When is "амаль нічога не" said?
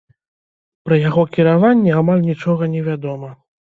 2.05-2.81